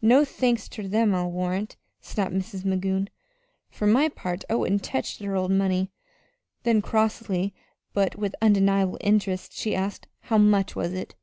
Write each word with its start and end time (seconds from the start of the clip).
"No 0.00 0.24
thanks 0.24 0.70
ter 0.70 0.84
them, 0.84 1.14
I'll 1.14 1.30
warrant," 1.30 1.76
snapped 2.00 2.32
Mrs. 2.32 2.64
Magoon. 2.64 3.10
"For 3.68 3.86
my 3.86 4.08
part, 4.08 4.42
I 4.48 4.54
wouldn't 4.54 4.82
tech 4.82 5.04
their 5.18 5.36
old 5.36 5.50
money." 5.50 5.90
Then, 6.62 6.80
crossly, 6.80 7.52
but 7.92 8.16
with 8.16 8.34
undeniable 8.40 8.96
interest, 9.02 9.52
she 9.52 9.74
asked: 9.76 10.08
"How 10.20 10.38
much 10.38 10.76
was 10.76 10.94
it?" 10.94 11.14